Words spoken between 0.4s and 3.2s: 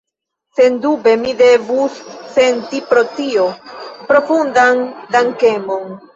Sendube mi devus senti pro